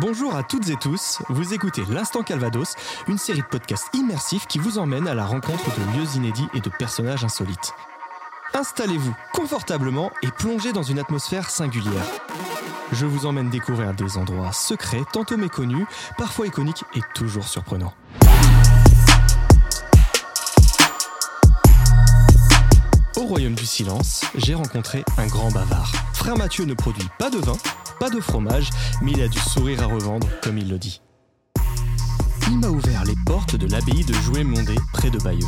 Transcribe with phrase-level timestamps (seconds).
[0.00, 2.76] Bonjour à toutes et tous, vous écoutez L'Instant Calvados,
[3.08, 6.60] une série de podcasts immersifs qui vous emmène à la rencontre de lieux inédits et
[6.60, 7.72] de personnages insolites.
[8.54, 12.04] Installez-vous confortablement et plongez dans une atmosphère singulière.
[12.92, 15.86] Je vous emmène découvrir des endroits secrets, tantôt méconnus,
[16.16, 17.94] parfois iconiques et toujours surprenants.
[23.16, 25.90] Au royaume du silence, j'ai rencontré un grand bavard.
[26.12, 27.56] Frère Mathieu ne produit pas de vin,
[27.98, 28.70] pas de fromage,
[29.02, 31.00] mais il a du sourire à revendre, comme il le dit.
[32.50, 35.46] Il m'a ouvert les portes de l'abbaye de Joué-Mondé, près de Bayeux.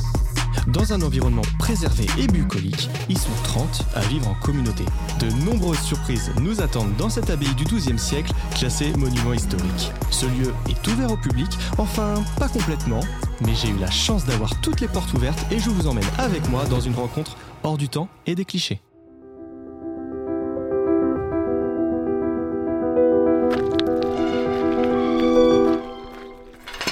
[0.67, 4.85] Dans un environnement préservé et bucolique, ils sont 30 à vivre en communauté.
[5.19, 9.93] De nombreuses surprises nous attendent dans cette abbaye du XIIe siècle, classée monument historique.
[10.11, 13.01] Ce lieu est ouvert au public, enfin pas complètement,
[13.41, 16.49] mais j'ai eu la chance d'avoir toutes les portes ouvertes et je vous emmène avec
[16.51, 18.81] moi dans une rencontre hors du temps et des clichés.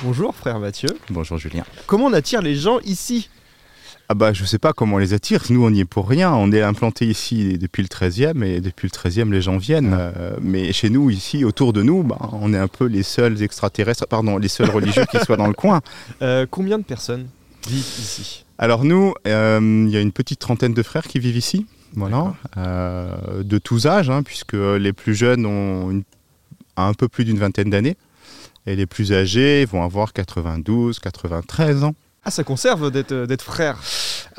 [0.09, 0.89] Bonjour frère Mathieu.
[1.11, 1.65] Bonjour Julien.
[1.87, 3.29] Comment on attire les gens ici?
[4.09, 6.33] Ah bah je sais pas comment on les attire, nous on n'y est pour rien,
[6.33, 9.95] on est implanté ici depuis le 13e et depuis le 13e les gens viennent.
[9.95, 13.43] Euh, mais chez nous ici, autour de nous, bah, on est un peu les seuls
[13.43, 15.83] extraterrestres, pardon, les seuls religieux qui soient dans le coin.
[16.23, 17.27] Euh, Combien de personnes
[17.69, 18.47] vivent ici?
[18.57, 21.67] Alors nous, euh, il y a une petite trentaine de frères qui vivent ici.
[21.97, 26.05] Voilà, de tous âges, hein, puisque les plus jeunes ont une-
[26.79, 27.99] un peu plus d'une vingtaine d'années,
[28.69, 31.95] et les plus âgés vont avoir 92, 93 ans.
[32.25, 33.79] Ah ça conserve d'être d'être frère.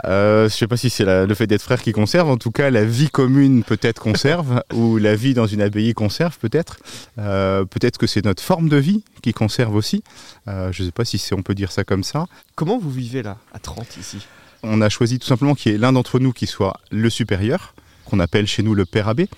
[0.05, 2.29] Euh, je sais pas si c'est le fait d'être frère qui conserve.
[2.29, 6.37] En tout cas, la vie commune peut-être conserve, ou la vie dans une abbaye conserve
[6.37, 6.77] peut-être.
[7.17, 10.03] Euh, peut-être que c'est notre forme de vie qui conserve aussi.
[10.47, 12.27] Euh, je sais pas si on peut dire ça comme ça.
[12.53, 14.19] Comment vous vivez là, à 30 ici?
[14.61, 17.73] On a choisi tout simplement qu'il y ait l'un d'entre nous qui soit le supérieur,
[18.05, 19.29] qu'on appelle chez nous le père abbé,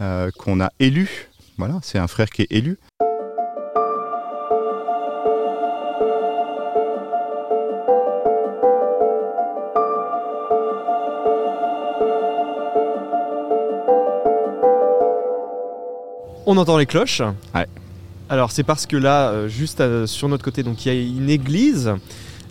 [0.00, 1.28] euh, qu'on a élu.
[1.58, 2.78] Voilà, c'est un frère qui est élu.
[16.52, 17.22] On entend les cloches.
[17.54, 17.68] Ouais.
[18.28, 21.00] Alors c'est parce que là, euh, juste euh, sur notre côté, donc il y a
[21.00, 21.94] une église.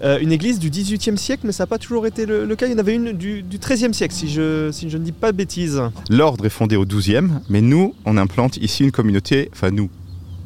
[0.02, 2.68] Euh, une église du 18e siècle, mais ça n'a pas toujours été le, le cas.
[2.68, 5.12] Il y en avait une du, du 13e siècle, si je, si je ne dis
[5.12, 5.82] pas de bêtises.
[6.10, 9.90] L'ordre est fondé au 12e, mais nous, on implante ici une communauté, enfin nous,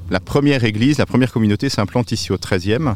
[0.09, 2.95] la première église, la première communauté s'implante ici au 13e.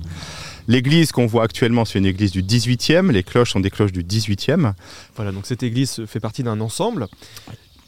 [0.67, 4.03] L'église qu'on voit actuellement, c'est une église du 18e, les cloches sont des cloches du
[4.03, 4.73] 18e.
[5.15, 7.07] Voilà, donc cette église fait partie d'un ensemble.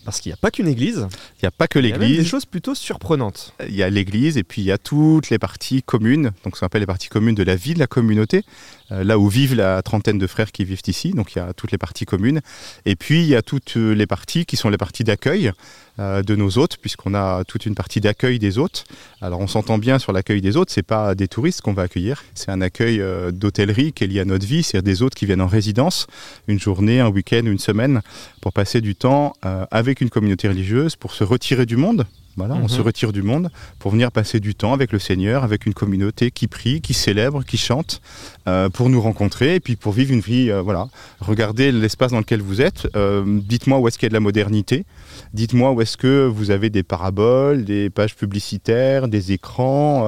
[0.09, 1.92] Parce qu'il n'y a pas qu'une église, Il n'y a pas que il y a
[1.92, 3.53] même des l'église, choses plutôt surprenantes.
[3.68, 6.62] il y a l'église et puis il y a toutes les parties communes, donc ce
[6.62, 8.44] qu'on appelle les parties communes de la vie de la communauté,
[8.91, 11.72] là où vivent la trentaine de frères qui vivent ici, donc il y a toutes
[11.72, 12.41] les parties communes.
[12.85, 15.51] Et puis il y a toutes euh, les parties qui sont les parties d'accueil
[16.00, 18.85] euh, de nos hôtes, puisqu'on a toute une partie d'accueil des hôtes.
[19.22, 22.23] Alors on s'entend bien sur l'accueil des hôtes, c'est pas des touristes qu'on va accueillir,
[22.35, 25.25] c'est un accueil euh, d'hôtellerie qui est lié à notre vie, c'est des hôtes qui
[25.25, 26.07] viennent en résidence,
[26.47, 28.01] une journée, un week-end, une semaine,
[28.39, 32.06] pour passer du temps euh, avec une communauté religieuse, pour se retirer du monde.
[32.38, 32.67] Voilà, on Mhm.
[32.69, 36.31] se retire du monde pour venir passer du temps avec le Seigneur, avec une communauté
[36.31, 38.01] qui prie, qui célèbre, qui chante,
[38.47, 40.50] euh, pour nous rencontrer et puis pour vivre une vie.
[40.50, 40.88] euh, voilà,
[41.19, 42.88] regardez l'espace dans lequel vous êtes.
[42.95, 44.85] Euh, Dites-moi où est-ce qu'il y a de la modernité.
[45.34, 50.03] Dites-moi où est-ce que vous avez des paraboles, des pages publicitaires, des écrans.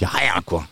[0.00, 0.66] Il n'y a rien, quoi.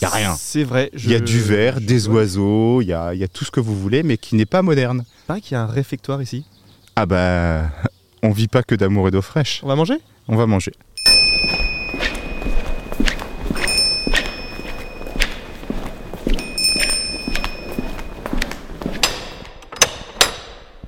[0.00, 0.34] Il n'y a rien.
[0.38, 0.90] C'est vrai.
[0.94, 2.16] Il y a du verre, des vois.
[2.16, 4.62] oiseaux, il y a, y a tout ce que vous voulez, mais qui n'est pas
[4.62, 5.04] moderne.
[5.08, 6.44] Il paraît qu'il y a un réfectoire ici.
[6.96, 7.70] Ah bah,
[8.22, 9.60] on vit pas que d'amour et d'eau fraîche.
[9.62, 9.98] On va manger?
[10.28, 10.72] On va manger.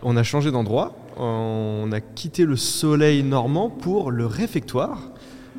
[0.02, 4.98] On a changé d'endroit, on a quitté le soleil normand pour le réfectoire.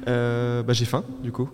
[0.08, 1.50] Euh, bah, j'ai faim du coup.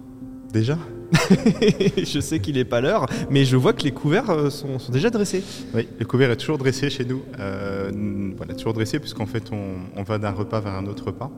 [0.51, 0.77] Déjà
[1.97, 4.91] je sais qu'il n'est pas l'heure, mais je vois que les couverts euh, sont, sont
[4.91, 5.41] déjà dressés.
[5.73, 7.21] Oui, le couvert est toujours dressé chez nous.
[7.39, 7.89] Euh,
[8.35, 11.31] voilà, toujours dressé puisqu'en fait on, on va d'un repas vers un autre repas.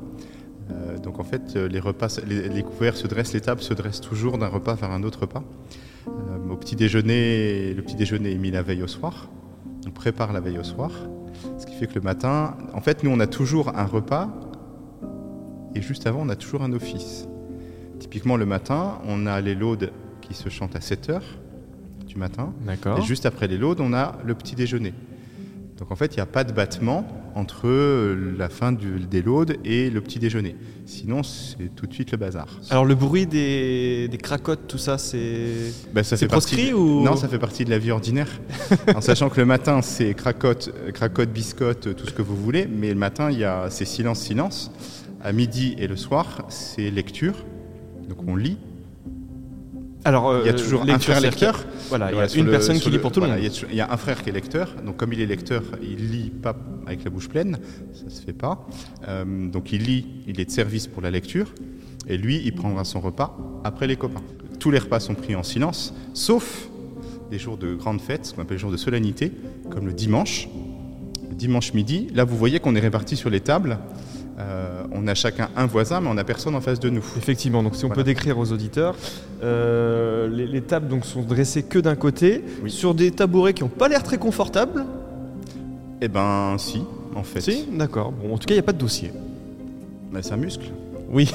[0.71, 4.01] Euh, donc en fait les repas, les, les couverts se dressent, les tables se dressent
[4.01, 5.43] toujours d'un repas vers un autre repas.
[6.07, 9.29] Euh, au petit déjeuner, le petit déjeuner est mis la veille au soir.
[9.87, 10.91] On prépare la veille au soir.
[11.57, 14.29] Ce qui fait que le matin, en fait nous on a toujours un repas
[15.75, 17.27] et juste avant on a toujours un office.
[17.99, 19.91] Typiquement le matin, on a les laudes
[20.21, 21.23] qui se chantent à 7 heures
[22.07, 22.53] du matin.
[22.65, 22.99] D'accord.
[22.99, 24.93] Et juste après les laudes, on a le petit déjeuner.
[25.77, 27.69] Donc en fait, il n'y a pas de battement entre
[28.37, 30.55] la fin du- des laudes et le petit déjeuner.
[30.85, 32.47] Sinon, c'est tout de suite le bazar.
[32.69, 35.71] Alors le bruit des, des cracottes, tout ça, c'est...
[35.93, 38.27] Ben, ça fait proscrit ou- Non, ça fait partie de la vie ordinaire.
[38.95, 42.67] en sachant que le matin, c'est cracotte, cracotte, biscotte, tout ce que vous voulez.
[42.67, 44.71] Mais le matin, il y a c'est silence, silence.
[45.21, 47.35] À midi et le soir, c'est lecture.
[48.09, 48.57] Donc on lit.
[50.05, 51.65] Alors, il y a toujours un frère lecteur.
[51.89, 53.37] Voilà, il y a une personne qui lit pour tout le monde.
[53.39, 54.73] Il y, a un frère qui est lecteur.
[54.85, 56.55] Donc comme il est lecteur, il lit pas
[56.87, 57.59] avec la bouche pleine.
[57.93, 58.65] Ça se fait pas.
[59.25, 61.53] donc il lit, il est de service pour la lecture.
[62.07, 64.23] Et lui, il prendra son repas après les copains.
[64.59, 66.69] Tous les repas sont pris en silence, sauf
[67.29, 69.31] des jours de grandes fêtes, ce qu'on appelle les jours de solennité,
[69.69, 70.49] comme le dimanche.
[71.29, 73.77] Le dimanche midi, là vous voyez qu'on est répartis sur les tables.
[74.39, 77.03] Euh, on a chacun un voisin, mais on n'a personne en face de nous.
[77.17, 78.95] Effectivement, donc si on peut décrire aux auditeurs,
[79.43, 83.87] euh, les, tables donc sont dressées que d'un côté, sur des tabourets qui n'ont pas
[83.87, 84.85] l'air très confortables.
[86.01, 86.83] Eh ben, si,
[87.15, 87.41] en fait.
[87.41, 88.11] Si, d'accord.
[88.11, 89.11] Bon, en tout cas, il n'y a pas de dossier.
[90.11, 90.67] Mais c'est un muscle.
[91.09, 91.29] Oui.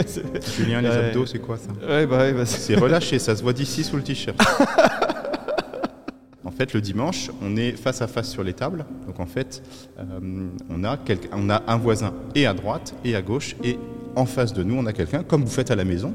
[0.56, 3.84] Julien, les abdos, c'est quoi ça ouais, bah, bah C'est relâché, ça se voit d'ici
[3.84, 4.36] sous le t-shirt.
[6.44, 8.84] en fait, le dimanche, on est face à face sur les tables.
[9.20, 9.62] En fait,
[9.98, 10.98] euh, on, a
[11.32, 13.54] on a un voisin et à droite et à gauche.
[13.62, 13.78] Et
[14.16, 16.14] en face de nous, on a quelqu'un, comme vous faites à la maison.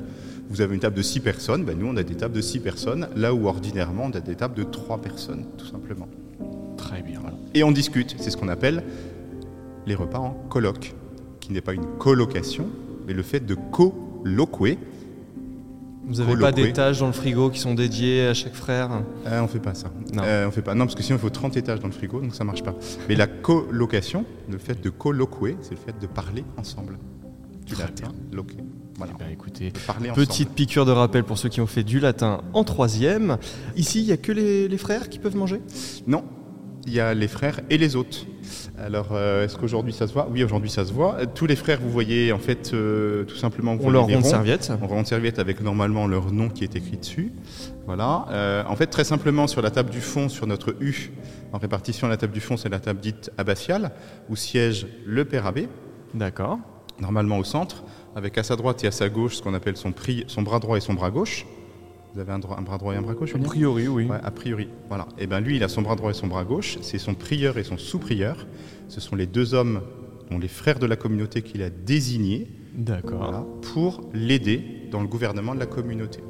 [0.50, 2.60] Vous avez une table de 6 personnes, ben nous on a des tables de 6
[2.60, 6.08] personnes, là où ordinairement on a des tables de 3 personnes, tout simplement.
[6.78, 7.20] Très bien.
[7.56, 8.84] Et on discute, c'est ce qu'on appelle
[9.88, 10.94] les repas en colloque,
[11.40, 12.68] qui n'est pas une colocation,
[13.08, 14.78] mais le fait de colloquer.
[16.08, 18.90] Vous n'avez pas d'étages dans le frigo qui sont dédiés à chaque frère?
[19.28, 19.92] Euh, On fait pas ça.
[20.14, 20.24] Non.
[20.24, 20.76] Euh, on fait pas.
[20.76, 22.76] Non, parce que sinon il faut 30 étages dans le frigo, donc ça marche pas.
[23.10, 26.98] Mais la colocation, le fait de colloquer, c'est le fait de parler ensemble.
[27.66, 28.58] Du latin, loquer.
[28.98, 29.14] Voilà.
[29.20, 29.74] Eh ben, écoutez,
[30.14, 33.38] petite piqûre de rappel pour ceux qui ont fait du latin en troisième.
[33.76, 35.62] Ici, il n'y a que les, les frères qui peuvent manger?
[36.08, 36.24] Non,
[36.86, 38.28] il y a les frères et les hôtes.
[38.78, 40.28] Alors, euh, est-ce qu'aujourd'hui ça se voit?
[40.30, 41.26] Oui, aujourd'hui ça se voit.
[41.28, 44.72] Tous les frères, vous voyez, en fait, euh, tout simplement, on leur rend serviette.
[44.82, 47.32] On rend serviette avec normalement leur nom qui est écrit dessus.
[47.86, 48.26] Voilà.
[48.30, 51.12] Euh, en fait, très simplement, sur la table du fond, sur notre U,
[51.54, 53.92] en répartition, la table du fond, c'est la table dite abbatiale,
[54.30, 55.68] où siège le père abbé.
[56.14, 56.60] D'accord.
[57.00, 57.84] Normalement au centre,
[58.16, 59.94] avec à sa droite et à sa gauche ce qu'on appelle son,
[60.28, 61.46] son bras droit et son bras gauche.
[62.16, 64.08] Vous avez un, bras droit et un bras gauche, A priori, oui.
[64.10, 65.06] a priori, voilà.
[65.18, 66.78] Et eh bien lui, il a son bras droit et son bras gauche.
[66.82, 68.48] C'est son prieur et son sous-prieur.
[68.88, 69.82] Ce sont les deux hommes,
[70.32, 72.48] dont les frères de la communauté qu'il a désignés
[73.74, 76.22] pour l'aider dans le gouvernement de la communauté.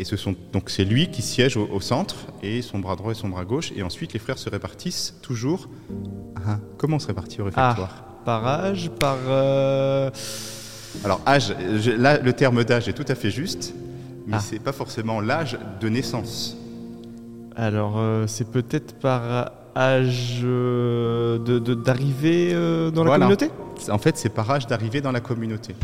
[0.00, 3.14] Et ce sont, donc c'est lui qui siège au, centre, et son bras droit et
[3.14, 3.72] son bras gauche.
[3.76, 5.68] Et ensuite, les frères se répartissent toujours.
[6.34, 9.18] Ah, comment on se répartit au réfectoire ah, Par âge, par...
[9.28, 10.10] Euh,
[11.04, 11.54] Alors, âge,
[11.96, 13.72] là, le terme d'âge est tout à fait juste
[14.26, 14.40] mais ah.
[14.40, 16.56] c'est pas forcément l'âge de naissance.
[17.56, 21.38] Alors, euh, c'est peut-être par âge euh,
[21.74, 23.50] d'arrivée euh, dans la communauté?
[23.90, 25.74] En fait, c'est par âge d'arrivée dans la communauté.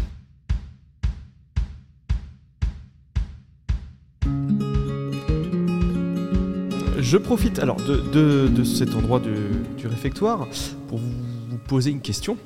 [6.98, 10.48] Je profite alors de, cet endroit du réfectoire
[10.88, 12.36] pour vous poser une question.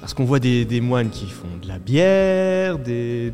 [0.00, 3.30] Parce qu'on voit des, moines qui font de la bière, des,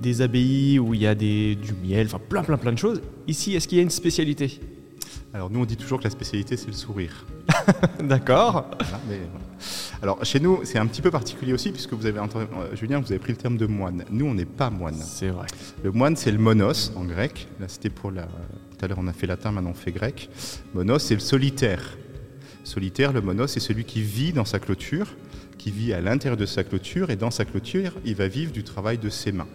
[0.00, 3.00] des, abbayes où il y a des, du miel, enfin plein plein plein de choses.
[3.26, 4.60] Ici, est-ce qu'il y a une spécialité?
[5.32, 7.24] Alors nous, on dit toujours que la spécialité, c'est le sourire.
[8.00, 8.70] D'accord.
[10.02, 13.00] Alors chez nous, c'est un petit peu particulier aussi, puisque vous avez entendu, euh, Julien,
[13.00, 14.04] vous avez pris le terme de moine.
[14.10, 15.00] Nous, on n'est pas moine.
[15.00, 15.46] C'est vrai.
[15.82, 17.48] Le moine, c'est le monos en grec.
[17.58, 18.24] Là, c'était pour la.
[18.26, 20.28] Tout à l'heure, on a fait latin, maintenant on fait grec.
[20.74, 21.96] Monos, c'est le solitaire.
[22.62, 25.06] Solitaire, le monos, c'est celui qui vit dans sa clôture
[25.64, 28.64] qui vit à l'intérieur de sa clôture et dans sa clôture, il va vivre du
[28.64, 29.48] travail de ses mains.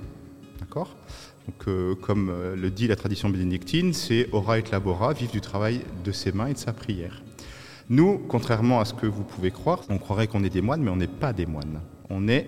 [0.60, 0.96] D'accord?
[1.46, 5.40] Donc, euh, comme euh, le dit la tradition bénédictine, c'est ora et labora, vivre du
[5.40, 7.22] travail de ses mains et de sa prière.
[7.92, 10.90] Nous, contrairement à ce que vous pouvez croire, on croirait qu'on est des moines, mais
[10.90, 11.80] on n'est pas des moines.
[12.10, 12.48] On est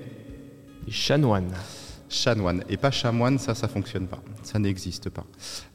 [0.87, 1.53] des chanoines
[2.11, 2.63] chanoine.
[2.69, 4.21] Et pas chamoine, ça, ça fonctionne pas.
[4.43, 5.25] Ça n'existe pas.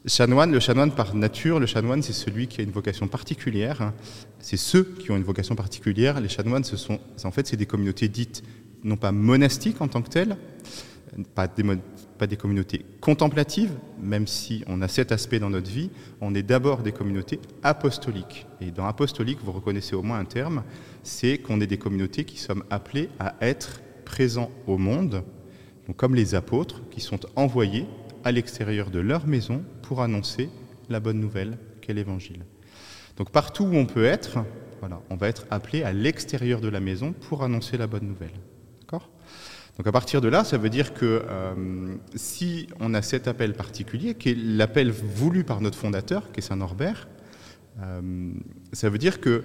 [0.06, 3.92] Chanoine, le chanoine par nature, le chanoine, c'est celui qui a une vocation particulière.
[4.38, 6.20] C'est ceux qui ont une vocation particulière.
[6.20, 8.42] Les chanoines, ce sont, en fait, c'est des communautés dites,
[8.84, 10.36] non pas monastiques en tant que telles,
[11.34, 11.64] pas des,
[12.18, 15.90] pas des communautés contemplatives, même si on a cet aspect dans notre vie,
[16.20, 18.46] on est d'abord des communautés apostoliques.
[18.60, 20.62] Et dans apostolique, vous reconnaissez au moins un terme,
[21.02, 25.22] c'est qu'on est des communautés qui sommes appelées à être présents au monde,
[25.94, 27.86] comme les apôtres qui sont envoyés
[28.24, 30.48] à l'extérieur de leur maison pour annoncer
[30.88, 32.44] la bonne nouvelle qu'est l'Évangile.
[33.16, 34.38] Donc partout où on peut être,
[34.80, 38.32] voilà, on va être appelé à l'extérieur de la maison pour annoncer la bonne nouvelle.
[39.76, 43.52] Donc à partir de là, ça veut dire que euh, si on a cet appel
[43.52, 47.08] particulier, qui est l'appel voulu par notre fondateur, qui est Saint Norbert,
[47.82, 48.32] euh,
[48.72, 49.44] ça veut dire que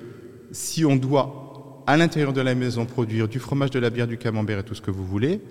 [0.54, 1.51] si on doit
[1.88, 4.76] à l'intérieur de la maison produire du fromage, de la bière, du camembert et tout
[4.76, 5.42] ce que vous voulez,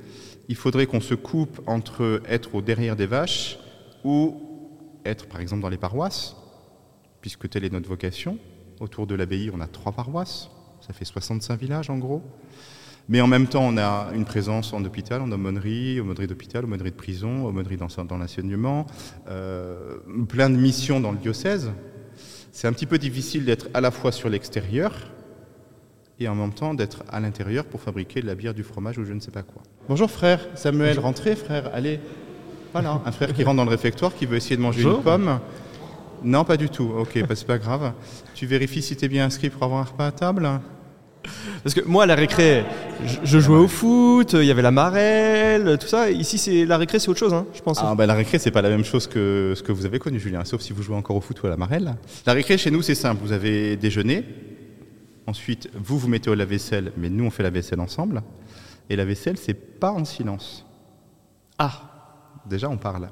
[0.49, 3.58] il faudrait qu'on se coupe entre être au derrière des vaches
[4.04, 4.40] ou
[5.04, 6.37] être par exemple dans les paroisses,
[7.20, 8.38] puisque telle est notre vocation.
[8.80, 12.22] Autour de l'abbaye, on a trois paroisses, ça fait 65 villages en gros.
[13.08, 16.92] Mais en même temps, on a une présence en hôpital, en aumônerie, aumônerie d'hôpital, aumônerie
[16.92, 18.87] de prison, aumônerie dans, dans l'enseignement,
[19.28, 21.72] euh, plein de missions dans le diocèse.
[22.52, 24.94] C'est un petit peu difficile d'être à la fois sur l'extérieur
[26.20, 29.04] et en même temps d'être à l'intérieur pour fabriquer de la bière, du fromage ou
[29.04, 29.62] je ne sais pas quoi.
[29.88, 31.98] Bonjour frère, Samuel, rentrez frère, allez.
[32.72, 35.40] Voilà, un frère qui rentre dans le réfectoire, qui veut essayer de manger une pomme.
[36.22, 36.92] Non, pas du tout.
[36.98, 37.92] Ok, bah, c'est pas grave.
[38.34, 40.48] Tu vérifies si tu es bien inscrit pour avoir un repas à table
[41.62, 42.64] parce que moi, à la récré,
[43.24, 46.10] je, jouais au foot, il y avait la marelle, tout ça.
[46.10, 47.78] Ici, c'est la récré, c'est autre chose, hein, je pense.
[47.82, 50.18] Ah, bah, la récré, c'est pas la même chose que ce que vous avez connu,
[50.18, 51.94] Julien, sauf si vous jouez encore au foot ou à la marelle.
[52.26, 53.20] La récré, chez nous, c'est simple.
[53.22, 54.24] Vous avez déjeuné.
[55.30, 58.25] Ensuite, vous, vous mettez au lave-vaisselle, mais nous, on fait la vaisselle ensemble.
[58.88, 60.66] Et la vaisselle, c'est pas en silence.
[61.56, 61.82] Ah
[62.46, 63.08] Déjà, on parle.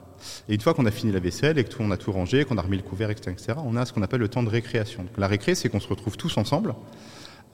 [0.49, 2.45] Et une fois qu'on a fini la vaisselle et que tout, on a tout rangé,
[2.45, 5.07] qu'on a remis le couvert, etc., on a ce qu'on appelle le temps de récréation.
[5.17, 6.75] la récré, c'est qu'on se retrouve tous ensemble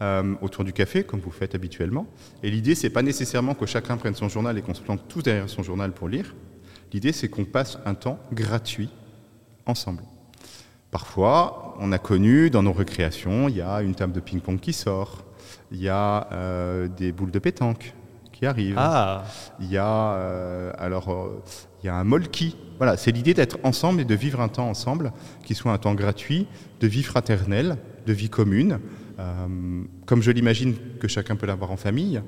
[0.00, 2.06] euh, autour du café, comme vous faites habituellement.
[2.42, 5.20] Et l'idée, c'est pas nécessairement que chacun prenne son journal et qu'on se plante tous
[5.20, 6.34] derrière son journal pour lire.
[6.94, 8.88] L'idée, c'est qu'on passe un temps gratuit
[9.66, 10.04] ensemble.
[10.94, 14.72] Parfois, on a connu dans nos récréations, il y a une table de ping-pong qui
[14.72, 15.24] sort,
[15.72, 17.94] il y a euh, des boules de pétanque
[18.30, 19.24] qui arrivent, ah.
[19.58, 21.32] il y a euh, alors
[21.82, 22.56] il y a un molki.
[22.78, 25.94] Voilà, c'est l'idée d'être ensemble et de vivre un temps ensemble, qui soit un temps
[25.94, 26.46] gratuit,
[26.78, 28.78] de vie fraternelle, de vie commune,
[29.18, 32.22] euh, comme je l'imagine que chacun peut l'avoir en famille,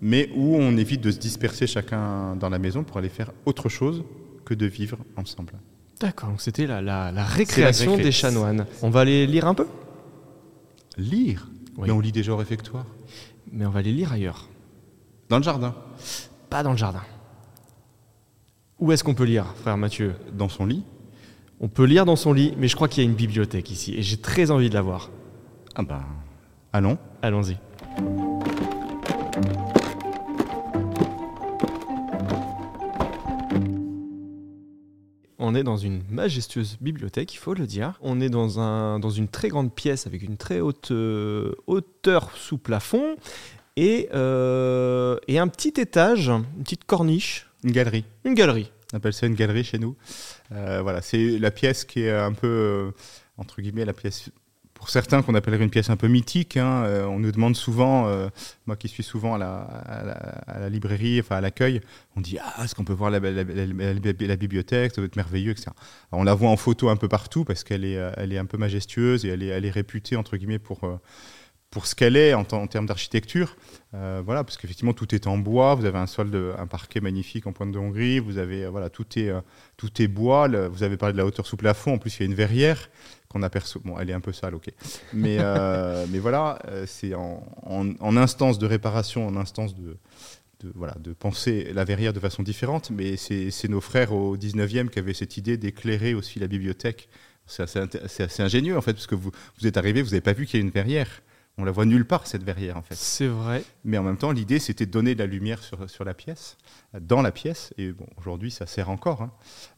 [0.00, 3.68] mais où on évite de se disperser chacun dans la maison pour aller faire autre
[3.68, 4.04] chose
[4.46, 5.52] que de vivre ensemble.
[6.00, 8.66] D'accord, c'était la, récréation des chanoines.
[8.80, 9.66] On va aller lire un peu?
[10.96, 11.48] Lire?
[11.76, 12.86] Mais on lit déjà au réfectoire.
[13.52, 14.48] Mais on va aller lire ailleurs.
[15.28, 15.74] Dans le jardin
[16.48, 17.02] Pas dans le jardin.
[18.78, 20.14] Où est-ce qu'on peut lire, frère Mathieu?
[20.32, 20.84] Dans son lit
[21.60, 23.94] On peut lire dans son lit, mais je crois qu'il y a une bibliothèque ici,
[23.94, 25.10] et j'ai très envie de la voir.
[25.74, 26.02] Ah ben,
[26.72, 26.96] allons.
[27.20, 27.58] Allons-y.
[35.50, 37.94] On est dans une majestueuse bibliothèque, il faut le dire.
[38.02, 42.30] On est dans, un, dans une très grande pièce avec une très haute euh, hauteur
[42.36, 43.16] sous plafond
[43.76, 47.48] et, euh, et un petit étage, une petite corniche.
[47.64, 48.04] Une galerie.
[48.24, 48.70] Une galerie.
[48.92, 49.96] On appelle ça une galerie chez nous.
[50.52, 52.92] Euh, voilà, c'est la pièce qui est un peu,
[53.36, 54.30] entre guillemets, la pièce
[54.80, 56.56] pour certains qu'on appellerait une pièce un peu mythique.
[56.56, 58.30] Hein, euh, on nous demande souvent, euh,
[58.64, 59.58] moi qui suis souvent à la,
[60.46, 61.82] à la, librairie, enfin à l'accueil,
[62.16, 65.72] on dit ah est-ce qu'on peut voir la, la, bibliothèque, ça doit être merveilleux, etc.
[66.12, 68.46] on la voit en photo un peu partout parce qu'elle est, euh, elle est un
[68.46, 70.80] peu majestueuse et elle est, elle est réputée entre guillemets pour
[71.70, 73.56] pour ce qu'elle est en, en termes d'architecture.
[73.92, 75.74] voilà, parce qu'effectivement tout est en bois.
[75.74, 78.18] Vous avez un sol, de, un parquet magnifique en pointe de Hongrie.
[78.18, 79.30] Vous avez voilà tout est
[79.76, 80.48] tout est bois.
[80.68, 81.94] vous avez parlé de la hauteur sous plafond.
[81.94, 82.88] En plus il y a une verrière
[83.30, 83.80] qu'on aperçoit.
[83.84, 84.68] Bon, elle est un peu sale, ok.
[85.14, 89.96] Mais, euh, mais voilà, euh, c'est en, en, instance de réparation, en instance de,
[90.60, 92.90] de, voilà, de penser la verrière de façon différente.
[92.90, 97.08] Mais c'est nos frères au 19e qui avaient cette idée d'éclairer aussi la bibliothèque.
[97.46, 97.80] C'est assez,
[98.20, 100.60] assez, ingénieux, en fait, parce que vous, vous êtes arrivé, vous n'avez pas vu qu'il
[100.60, 101.22] y a une verrière.
[101.58, 102.94] On la voit nulle part, cette verrière, en fait.
[102.94, 103.62] C'est vrai.
[103.84, 106.56] Mais en même temps, l'idée, c'était de donner de la lumière sur, sur la pièce,
[106.98, 107.74] dans la pièce.
[107.76, 109.20] Et bon, aujourd'hui, ça sert encore.
[109.22, 109.32] Hein.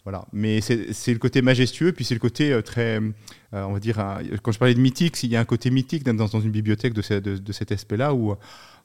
[0.05, 0.27] Voilà.
[0.33, 3.11] Mais c'est le côté majestueux, puis c'est le côté euh, très, euh,
[3.53, 3.97] on va dire,
[4.43, 6.95] quand je parlais de mythique, il y a un côté mythique dans, dans une bibliothèque
[6.95, 8.37] de, de, cet aspect-là, où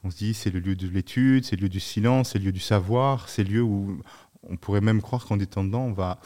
[0.04, 2.46] on se dit, c'est le lieu de l'étude, c'est le lieu du silence, c'est le
[2.46, 4.02] lieu du savoir, c'est le lieu où
[4.50, 6.20] on pourrait même croire qu'en étant dedans, on va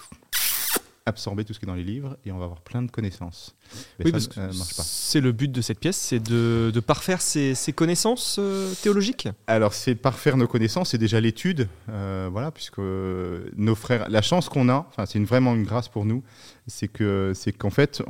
[1.06, 3.56] absorber tout ce qui est dans les livres et on va avoir plein de connaissances.
[4.04, 4.20] oui, que
[4.52, 9.28] c'est le but de cette pièce, c'est de, parfaire ses, connaissances euh, théologiques?
[9.48, 14.50] Alors, c'est parfaire nos connaissances, c'est déjà l'étude, euh, voilà, puisque nos frères, la chance
[14.50, 16.24] qu'on a, enfin, c'est une, vraiment une grâce pour nous,
[16.68, 18.04] c'est que c'est qu'en fait,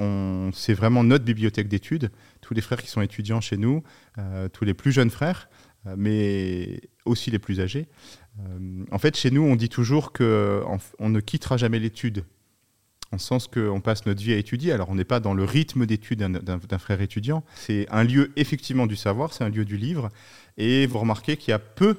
[0.54, 2.12] c'est vraiment notre bibliothèque d'études.
[2.42, 3.84] Tous les frères qui sont étudiants chez nous,
[4.18, 5.50] euh, tous les plus jeunes frères,
[5.98, 7.88] mais aussi les plus âgés.
[8.92, 12.24] en fait, chez nous, on dit toujours qu'on on ne quittera jamais l'étude
[13.12, 14.72] en sens qu'on passe notre vie à étudier.
[14.72, 17.44] Alors on n'est pas dans le rythme d'étude d'un frère étudiant.
[17.56, 20.10] C'est un lieu effectivement du savoir, c'est un lieu du livre.
[20.58, 21.98] Et vous remarquez qu'il y a peu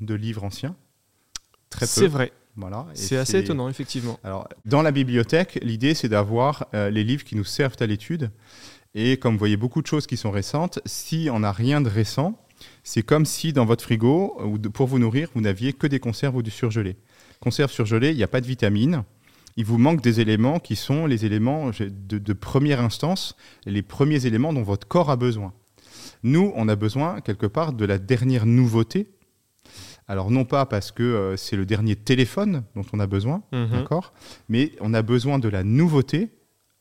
[0.00, 0.76] de livres anciens.
[1.70, 1.86] Très peu.
[1.86, 2.32] C'est vrai.
[2.56, 2.86] Voilà.
[2.92, 4.20] C'est assez étonnant, effectivement.
[4.22, 8.30] Alors, dans la bibliothèque, l'idée, c'est d'avoir euh, les livres qui nous servent à l'étude.
[8.94, 11.88] Et comme vous voyez beaucoup de choses qui sont récentes, si on n'a rien de
[11.88, 12.38] récent,
[12.84, 16.36] c'est comme si dans votre frigo, ou pour vous nourrir, vous n'aviez que des conserves
[16.36, 16.96] ou du surgelé.
[17.40, 19.02] Conserve surgelée, il n'y a pas de vitamines
[19.56, 24.52] il vous manque des éléments qui sont les éléments de, première instance, les premiers éléments
[24.52, 25.52] dont votre corps a besoin.
[26.22, 29.08] Nous, on a besoin quelque part de la dernière nouveauté.
[30.08, 33.70] Alors non pas parce que euh, c'est le dernier téléphone dont on a besoin, mhm.
[33.70, 34.12] d'accord,
[34.48, 36.30] mais on a besoin de la nouveauté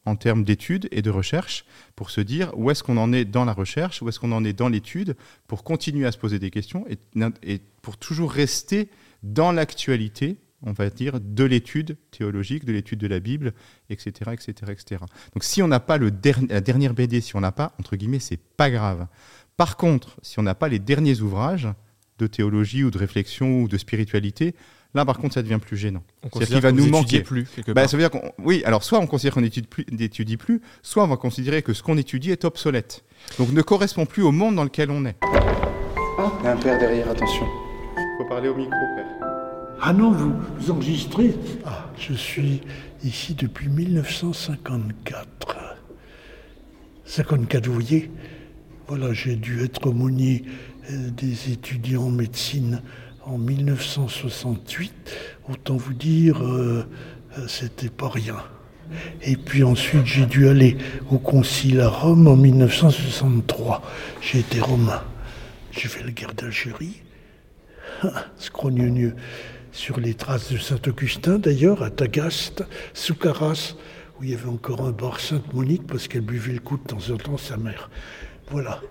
[0.05, 3.45] en termes d'études et de recherche pour se dire où est-ce qu'on en est dans
[3.45, 5.15] la recherche, où est-ce qu'on en est dans l'étude,
[5.47, 6.97] pour continuer à se poser des questions et,
[7.43, 8.89] et pour toujours rester
[9.21, 13.53] dans l'actualité, on va dire, de l'étude théologique, de l'étude de la Bible,
[13.89, 14.31] etc.
[14.31, 15.03] etc., etc.
[15.33, 16.11] Donc si on n'a pas le
[16.49, 19.07] la dernière BD, si on n'a pas, entre guillemets, c'est pas grave.
[19.57, 21.67] Par contre, si on n'a pas les derniers ouvrages
[22.17, 24.55] de théologie ou de réflexion ou de spiritualité,
[24.93, 26.03] Là, par contre, ça devient plus gênant.
[26.33, 27.47] C'est-à-dire qu'il va nous manquer plus.
[27.67, 28.61] Bah, ça veut dire qu'on, oui.
[28.65, 31.97] Alors, soit on considère qu'on n'étudie plus, plus, soit on va considérer que ce qu'on
[31.97, 33.03] étudie est obsolète.
[33.37, 35.15] Donc, ne correspond plus au monde dans lequel on est.
[35.21, 37.09] Ah, il y a un père derrière.
[37.09, 37.45] Attention.
[37.97, 39.30] Il faut parler au micro, père.
[39.83, 41.33] Ah non, vous, enregistrez
[41.65, 42.61] Ah, je suis
[43.03, 45.75] ici depuis 1954.
[47.03, 48.11] 54, vous voyez?
[48.87, 50.43] Voilà, j'ai dû être aumônier
[50.91, 52.83] euh, des étudiants en médecine
[53.25, 54.93] en 1968,
[55.49, 56.85] autant vous dire, euh,
[57.39, 58.37] euh, c'était pas rien.
[59.23, 60.77] Et puis ensuite, j'ai dû aller
[61.09, 63.81] au concile à Rome en 1963.
[64.21, 65.01] J'ai été romain.
[65.71, 67.01] J'ai fait la guerre d'Algérie.
[68.37, 69.15] Scrogneux
[69.71, 72.63] sur les traces de Saint-Augustin, d'ailleurs, à Tagaste,
[72.93, 73.75] sous Caras,
[74.19, 77.13] où il y avait encore un bar Sainte-Monique parce qu'elle buvait le coup de temps
[77.13, 77.89] en temps sa mère.
[78.49, 78.81] Voilà.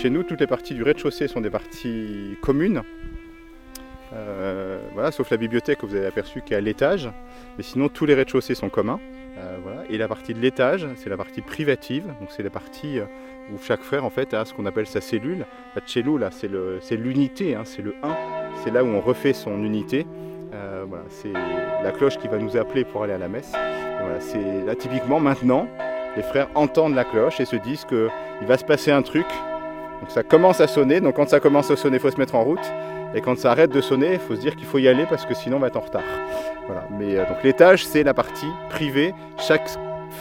[0.00, 2.82] Chez nous, toutes les parties du rez-de-chaussée sont des parties communes.
[4.12, 7.10] Euh, voilà, sauf la bibliothèque que vous avez aperçu qui est à l'étage.
[7.58, 8.98] Mais sinon, tous les rez-de-chaussée sont communs.
[9.36, 12.06] Euh, Et la partie de l'étage, c'est la partie privative.
[12.20, 13.04] Donc c'est la partie euh,
[13.52, 15.46] où chaque frère en fait a ce qu'on appelle sa cellule.
[15.74, 18.16] La cellule, là, c'est l'unité, hein, c'est le 1.
[18.62, 20.06] C'est là où on refait son unité.
[20.88, 21.32] voilà, c'est
[21.82, 23.52] la cloche qui va nous appeler pour aller à la messe.
[23.52, 25.68] Voilà, c'est là typiquement maintenant,
[26.16, 29.26] les frères entendent la cloche et se disent qu'il va se passer un truc
[30.00, 32.34] donc ça commence à sonner, donc quand ça commence à sonner, il faut se mettre
[32.34, 32.72] en route.
[33.14, 35.26] Et quand ça arrête de sonner, il faut se dire qu'il faut y aller parce
[35.26, 36.02] que sinon on va être en retard.
[36.66, 36.86] Voilà.
[36.98, 39.12] Mais euh, donc l'étage, c'est la partie privée.
[39.36, 39.68] Chaque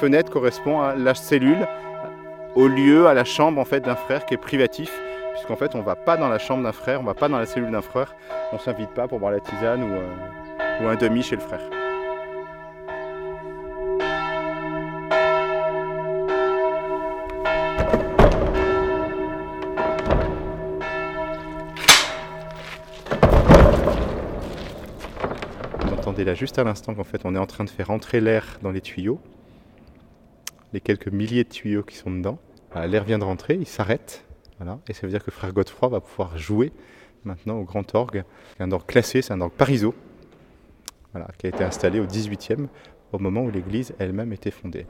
[0.01, 1.67] fenêtre correspond à la cellule,
[2.55, 4.91] au lieu, à la chambre en fait d'un frère qui est privatif,
[5.33, 7.45] puisqu'en fait on va pas dans la chambre d'un frère, on va pas dans la
[7.45, 8.15] cellule d'un frère,
[8.51, 11.61] on s'invite pas pour boire la tisane ou, euh, ou un demi chez le frère.
[26.23, 28.71] là juste à l'instant qu'en fait on est en train de faire entrer l'air dans
[28.71, 29.19] les tuyaux,
[30.73, 32.39] les quelques milliers de tuyaux qui sont dedans.
[32.75, 34.25] L'air vient de rentrer, il s'arrête,
[34.57, 36.71] voilà, et ça veut dire que frère Godefroy va pouvoir jouer
[37.23, 38.23] maintenant au grand orgue,
[38.59, 39.95] un orgue classé, c'est un orgue Parisot,
[41.13, 42.67] voilà, qui a été installé au 18e,
[43.11, 44.85] au moment où l'église elle-même était fondée.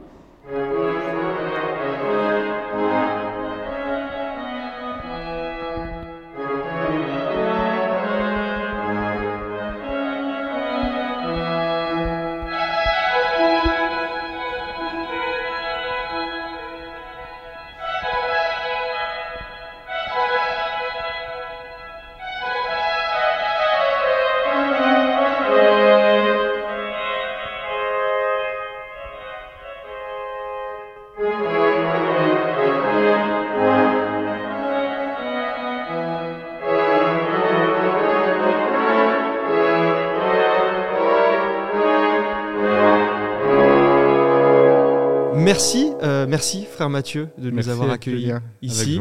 [45.60, 48.98] Merci, euh, merci frère Mathieu de nous avoir accueillis ici.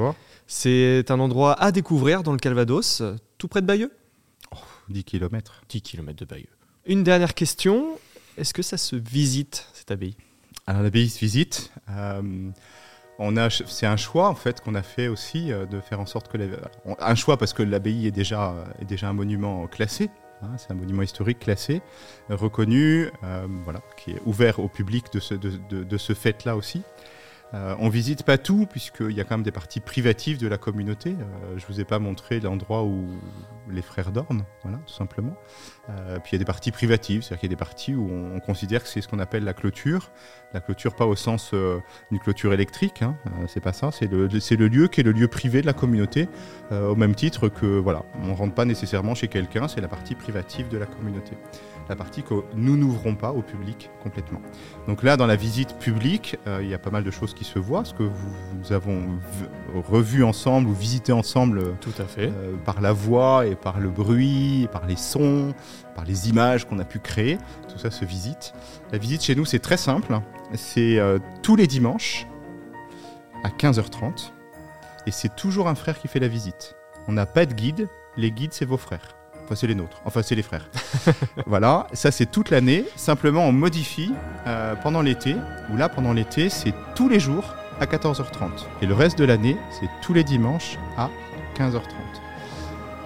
[0.48, 3.00] C'est un endroit à découvrir dans le Calvados,
[3.38, 3.92] tout près de Bayeux
[4.88, 5.62] 10 km.
[5.68, 6.48] 10 km de Bayeux.
[6.84, 7.96] Une dernière question,
[8.36, 10.16] est-ce que ça se visite cette abbaye?
[10.66, 11.70] Alors l'abbaye se visite.
[11.90, 12.50] Euh,
[13.20, 16.06] on a, c'est un choix en fait qu'on a fait aussi euh, de faire en
[16.06, 16.38] sorte que
[16.98, 20.10] un choix parce que l'abbaye est déjà est déjà un monument classé
[20.42, 21.82] Hein, c'est un monument historique classé,
[22.28, 23.46] reconnu, euh,
[23.96, 26.82] qui est ouvert au public de, ce fait-là aussi.
[27.54, 30.58] Euh, on visite pas tout, puisqu'il y a quand même des parties privatives de la
[30.58, 31.10] communauté.
[31.10, 33.06] Euh, je vous ai pas montré l'endroit où
[33.70, 35.34] les frères dorment, voilà, tout simplement.
[35.90, 38.08] Euh, puis il y a des parties privatives, c'est-à-dire qu'il y a des parties où
[38.10, 40.10] on, considère que c'est ce qu'on appelle la clôture.
[40.54, 41.80] La clôture, pas au sens euh,
[42.10, 45.12] d'une clôture électrique, hein, euh, c'est pas ça, c'est le, le, lieu qui est le
[45.12, 46.28] lieu privé de la communauté,
[46.70, 50.68] au même titre que, voilà, on rentre pas nécessairement chez quelqu'un, c'est la partie privative
[50.68, 51.32] de la communauté
[51.88, 54.40] la partie que nous n'ouvrons pas au public complètement.
[54.86, 57.44] Donc là, dans la visite publique, euh, il y a pas mal de choses qui
[57.44, 59.18] se voient, ce que vous, nous avons
[59.74, 62.28] revu ensemble ou visité ensemble Tout à fait.
[62.28, 65.54] Euh, par la voix et par le bruit, par les sons,
[65.94, 67.38] par les images qu'on a pu créer.
[67.68, 68.52] Tout ça se visite.
[68.92, 70.20] La visite chez nous, c'est très simple.
[70.54, 72.26] C'est euh, tous les dimanches
[73.44, 74.32] à 15h30
[75.06, 76.76] et c'est toujours un frère qui fait la visite.
[77.06, 79.17] On n'a pas de guide, les guides, c'est vos frères.
[79.48, 80.02] Enfin, c'est les nôtres.
[80.04, 80.68] Enfin, c'est les frères.
[81.46, 82.84] voilà, ça c'est toute l'année.
[82.96, 84.12] Simplement, on modifie
[84.46, 85.36] euh, pendant l'été,
[85.72, 88.66] où là, pendant l'été, c'est tous les jours à 14h30.
[88.82, 91.08] Et le reste de l'année, c'est tous les dimanches à
[91.56, 91.80] 15h30.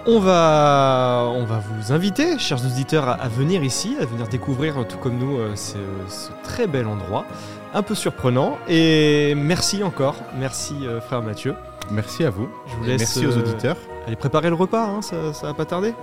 [0.05, 4.85] On va, on va vous inviter, chers auditeurs, à, à venir ici, à venir découvrir,
[4.85, 5.77] tout comme nous, euh, ce,
[6.09, 7.25] ce très bel endroit,
[7.73, 8.57] un peu surprenant.
[8.67, 11.55] Et merci encore, merci euh, frère Mathieu.
[11.89, 12.49] Merci à vous.
[12.67, 13.77] Je vous laisse merci aux euh, auditeurs.
[14.05, 15.93] aller préparer le repas, hein, ça, ça va pas tarder.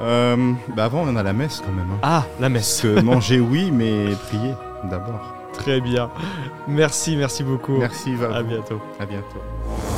[0.00, 1.86] Euh, bah avant, on a la messe quand même.
[1.92, 1.98] hein.
[2.02, 2.80] Ah, la Parce messe.
[2.82, 4.54] que manger, oui, mais prier
[4.90, 5.34] d'abord.
[5.52, 6.10] Très bien.
[6.66, 7.76] Merci, merci beaucoup.
[7.78, 8.34] Merci, Val.
[8.34, 8.80] À bientôt.
[8.98, 9.93] À bientôt.